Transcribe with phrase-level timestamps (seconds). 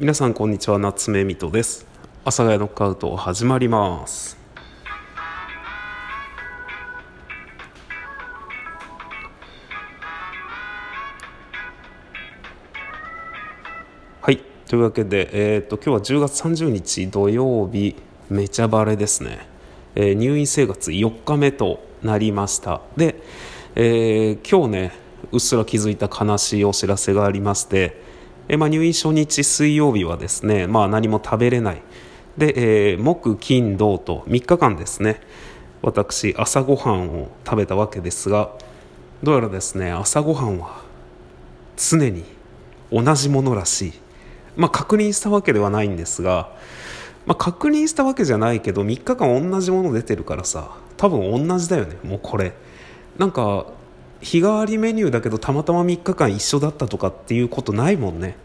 [0.00, 1.84] 皆さんこんにちは夏目みとです。
[2.22, 4.38] 阿佐ヶ谷ノックアウト始まります。
[14.20, 14.38] はい
[14.68, 17.96] というわけで、えーと、今日は10月30日土曜日。
[18.30, 19.48] めちゃバレですね、
[19.96, 22.82] えー、入院生活4日目となりました。
[22.96, 23.20] で、
[23.74, 24.92] えー、今日ね
[25.32, 28.06] うっすら気づいた悲しいお知らせがありまして
[28.48, 31.82] えまあ、入院初日水曜日はですね、まあ、何も食べれない。
[32.38, 35.20] で、えー、木金土と3日間ですね
[35.82, 38.52] 私朝ごはんを食べたわけですが
[39.24, 40.80] どうやらですね朝ごはんは
[41.76, 42.24] 常に
[42.92, 43.92] 同じものらしい、
[44.56, 46.52] まあ、確認したわけではないんですが、
[47.26, 52.54] まあ、確認したわけじゃないけど3日間同じもの出てるからさ多分同じだよねもうこれ。
[53.18, 53.66] なんか
[54.20, 58.36] 日替わりメニューだけどたまたま3日間一緒だったとかっていうことないもんね。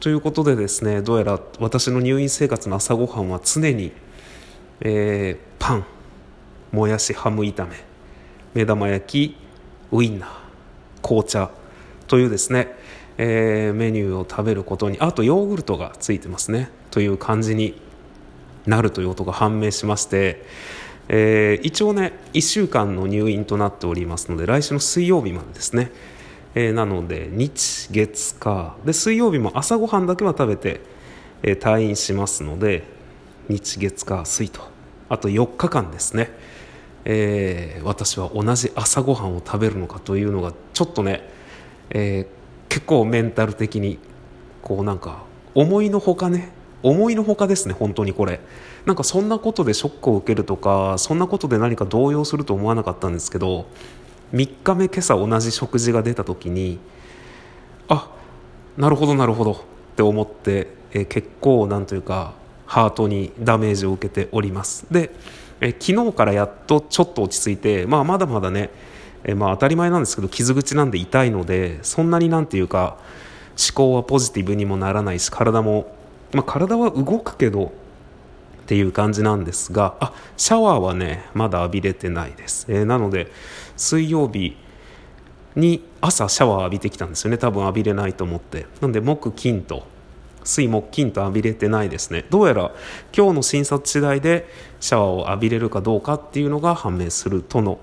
[0.00, 3.92] ということでですねどうやら私の入院生活の朝ごはんは常に、
[4.80, 5.86] えー、パン
[6.72, 7.76] もやしハム炒め
[8.54, 9.36] 目玉焼き
[9.92, 10.30] ウインナー
[11.02, 11.50] 紅茶
[12.08, 12.76] というですね、
[13.18, 17.80] えー、メニューを食べることにあとヨーグルトがついてますねという感じに
[18.66, 20.44] なるということが判明しまして
[21.08, 25.92] えー、一応ね1週間の入院となっておりますので来週の水曜日までですね、
[26.56, 28.76] えー、なので日月火。
[28.84, 30.80] で水曜日も朝ごはんだけは食べて、
[31.42, 32.82] えー、退院しますので
[33.48, 34.62] 日月火水と。
[35.10, 36.30] あと4日間ですね、
[37.04, 41.30] え私は同じ朝ごはんを食べるのかというのがちょっとね、
[41.90, 42.26] え
[42.68, 44.00] 結構メンタル的に
[44.62, 45.22] こうなんか
[45.54, 46.50] 思いのほかね。
[46.82, 48.40] 思いのほかですね本当にこれ。
[48.84, 53.66] なんかそんなことでショックを受けるとかそんなことで何か動揺すると思わなかったんですけど
[54.32, 56.78] 3日目今朝同じ食事が出た時に
[57.88, 58.10] あ
[58.76, 59.56] なるほどなるほどっ
[59.96, 62.34] て思って、え結構なんというか
[62.66, 64.86] ハートにダメージを受けております。
[64.90, 65.10] で、
[65.60, 68.70] え昨日からやっとちょっと落ち着いて、まあ、まだまだね、
[69.24, 72.98] えまあ、当たり前なんですけど傷口なんで痛いのでそんなになんていうか
[73.58, 75.90] 思考はポジティブにもならないし体も、
[76.32, 77.72] まあ、体は動くけど
[78.66, 83.30] っていう感じなんですがあシャワーはねまだ浴びれてないです、えー、なので
[83.76, 84.56] 水曜日
[85.56, 87.38] に朝シャワー浴びてきたんですよね。
[87.38, 88.66] 多分浴びれないと思って。
[88.80, 89.86] なんで木金と
[90.44, 92.24] 水木金と浴びれてないですね。
[92.30, 92.70] どうやら
[93.16, 94.46] 今日の診察次第で
[94.80, 97.80] シャワーを浴びれるかどうかっていうのが判明するとの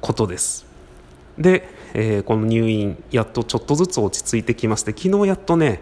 [0.00, 0.66] ことです。
[1.38, 5.80] で、えー、この入院やっとちょっとずつ落ち着いてきまして昨日やっとね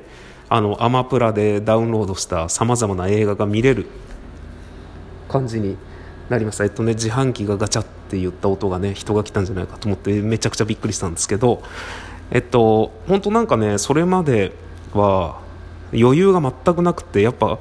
[0.49, 3.87] あのアマプラでダウンロードしたさまざまな映画が見れる
[5.29, 5.77] 感じに
[6.29, 6.65] なりました。
[6.65, 11.63] えっとね自販機がガチャって言った音がね人が来たんじゃないかと思ってめちゃくちゃびっくりしたんですけど
[12.31, 14.53] えっと本当なんかねそれまで
[14.95, 15.41] は
[15.93, 17.59] 余裕が全くなくてやっぱ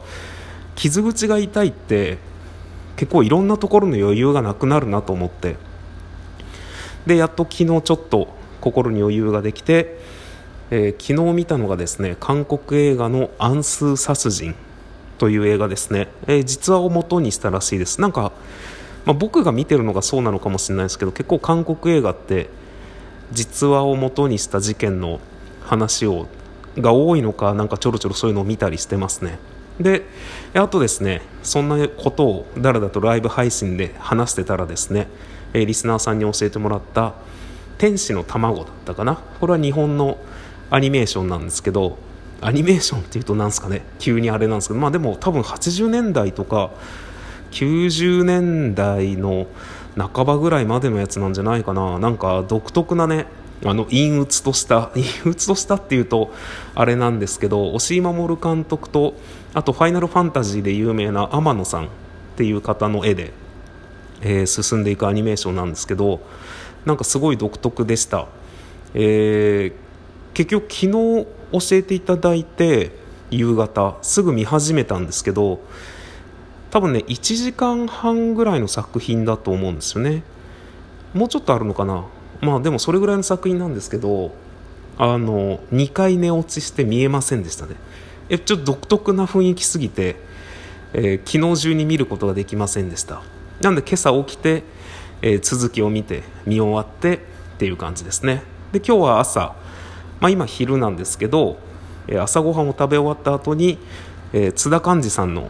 [0.76, 2.18] 傷口が痛いって
[2.96, 5.56] 結構いろんなところの余裕がなくなるなと思って。
[7.06, 8.28] でやっと昨日ちょっと
[8.60, 9.97] 心に余裕ができて、
[10.70, 14.56] えー、昨日見たのがですね韓国映画の「暗数殺人」
[15.18, 18.02] という映画ですね、えー、実話を元にしたらしいです。
[18.02, 18.32] なんか、
[19.06, 22.50] まあ、僕が見てるのがそうなのかもしれないですけど結構韓国映画って
[23.32, 25.20] 実話を元にした事件の
[25.66, 26.28] 話を
[26.78, 29.40] が多いのかなんかちょろちょろそういうのを見たりしてますね。
[29.80, 30.04] で
[30.54, 35.08] あとですねそんなことをだらだとライブ配信で話してたらですね、
[35.54, 37.14] えー、リスナーさんに教えてもらった
[37.78, 39.20] 「天使の卵」だったかな？
[39.40, 40.18] これは日本の
[40.70, 41.98] アニメーションなんですけど
[42.42, 43.82] アニメーションっていうとなんすかね？
[44.00, 46.72] 急にあれなんですけどまあでも多分80年代とか
[47.52, 49.48] 90年代の
[49.98, 51.98] 半ばぐらいまでのやつなんじゃないかな。
[51.98, 53.26] なんか独特なね
[53.66, 56.32] あの陰鬱とした 陰鬱としたっていうと
[56.76, 59.16] あれなんですけど押井守監督と
[59.54, 61.88] あと「ファイナルファンタジー」で有名な天野さんっ
[62.36, 63.34] ていう方の絵で、
[64.22, 66.22] えー、進んでいくアニメーションなんですけど
[66.86, 68.28] なんかすごい独特でした、
[68.94, 69.87] えー、
[70.38, 72.92] 結局昨日教えていただいて
[73.32, 75.60] 夕方すぐ見始めたんですけど
[76.70, 80.22] 多分ね1時間半ぐらいの作品だと思うんですよね。
[81.16, 82.06] もうちょっとあるのかな。
[82.42, 84.32] まあでもそれぐらいの作品なんですけど
[85.00, 87.74] あの2回寝落ちして見えませんでしたね。
[88.30, 90.18] えちょっと独特な雰囲気すぎて、
[90.94, 93.24] えー、昨日中に見ることができませんでした。
[93.62, 94.62] なんで今朝起きて、
[95.24, 97.20] えー、続きを見て見終わってっ
[97.58, 98.44] ていう感じですね。
[98.72, 99.56] で今日は朝
[100.20, 101.58] まあ、今昼なんですけど、
[102.08, 103.78] え朝ごはんを食べ終わった後に、
[104.34, 105.50] えー、津田寛治さんの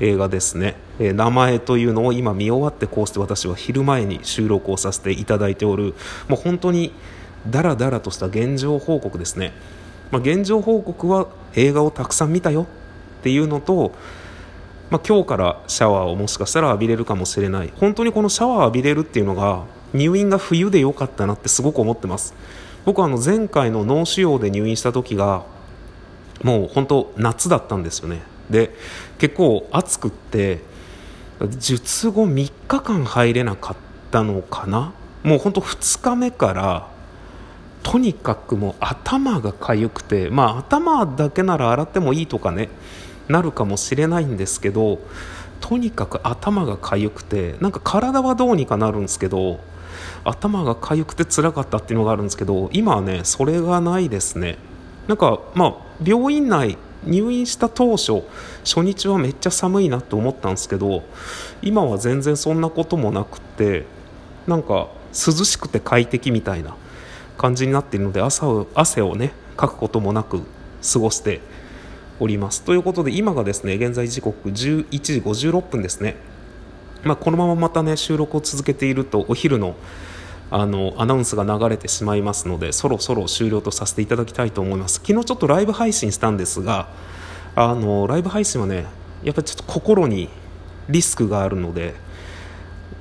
[0.00, 5.94] 映画ですね、えー、名前というのを今見終わってこうして私は昼前に収録をさせていただいておる。
[6.28, 6.92] もう本当に
[7.48, 9.52] だらだらとした現状報告ですね、
[10.10, 12.66] まあ、現状報告は映画をたくさん見たよ
[13.20, 13.92] っていうのと、
[14.90, 17.72] まあ、今日からシャワーをもしかしたら浴びれるかもしれない。
[17.76, 22.34] 本当にこのシャワー浴びれるっていうのが入院が冬でよかったなってすごく思ってます。
[22.84, 25.44] 僕はあの前回の脳腫瘍で入院した時が
[26.42, 28.22] もう本当夏だったんですよね。
[28.48, 28.74] で
[29.18, 30.60] 結構暑くって
[31.58, 33.76] 術後3日間入れなかっ
[34.10, 34.92] たのかな？
[35.22, 36.88] もう本当2日目から
[37.82, 42.68] とにかくもう頭が痒くてまあ頭だけなら洗ってもいいとかね
[43.28, 44.98] なるかもしれないんですけど
[45.70, 49.60] とにかく頭が痒くてなんか体はどうにかなるんですけど
[50.24, 54.58] 頭が痒くて辛かったっていうのがあるんですけど今はねそれがないですね。
[55.06, 55.74] なんかまあ
[56.04, 58.24] 病院内入院した当初
[58.64, 61.04] 初日はめっちゃ寒いなって思ったんですけど
[61.62, 63.86] 今は全然そんなこともなくて
[64.48, 66.74] なんか涼しくて快適みたいな
[67.38, 70.42] 感じになっているので朝を汗をねかくこともなく
[70.92, 71.40] 過ごして
[72.20, 72.62] おります。
[72.62, 76.16] ということで今がですね現在時刻11時56分ですね、
[77.02, 79.74] まあ、このまままたね収録を続けているとお昼の
[80.52, 84.94] あのアナウンスが流れてしまいますのでそろそろ終了とさせていただきたいと思います。
[85.04, 86.88] 昨日ちょっとライブ配信したんですが
[87.54, 88.86] あのライブ配信はね
[89.22, 90.28] やっぱりちょっと心に
[90.88, 91.94] リスクがあるので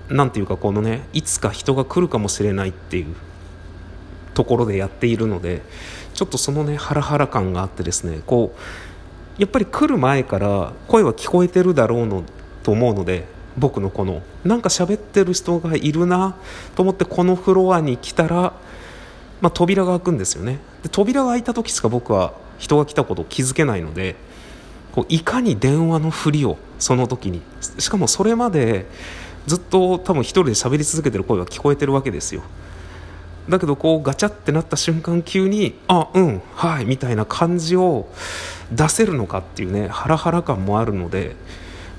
[0.10, 3.16] なんていうかこのねいつか人が来るかもしれないっていう
[4.34, 5.62] ところでやっているので
[6.14, 8.60] ちょっとそのねハラハラ感があってですねこう
[9.40, 12.24] やっぱり来る前から声は聞こえてるだろうの
[12.62, 13.26] と思うので
[13.58, 16.36] 僕のこのなんか喋ってる人がいるな
[16.76, 18.54] と思ってこのフロアに来たら、
[19.42, 20.60] まあ、扉が開くんですよね。
[20.84, 24.18] で扉が開いた時しか僕は人が来たことを気づけないので
[24.92, 27.42] こういかに電話のふりをその時に
[27.80, 28.88] しかもそれまで
[29.48, 32.44] ずっと多分一人で喋り続けてる声は聞こえてるわけですよ。
[33.50, 38.08] だけどこうガチャってなった瞬間急にあうんはいみたいな感じを
[38.72, 41.36] 出せるのかっていうねハラハラ感もあるので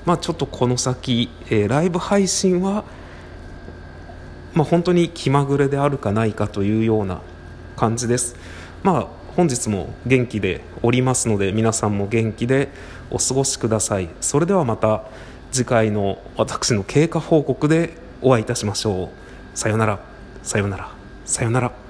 [0.05, 2.83] まあ、ちょっとこの先、えー、ライブ配信は、
[4.53, 7.21] まあ、本当に気まぐれであるかないかというような
[7.75, 8.35] 感じです。
[8.83, 12.67] まあ本日も元気でおりますので皆さんも元気で
[13.09, 14.09] お過ごしください。
[14.19, 15.03] それではまた
[15.51, 19.09] 次回の私の経過報告でお会いいたしましょう。
[19.57, 19.99] さよなら。
[20.43, 21.00] さよなら。
[21.31, 21.80] さよなら。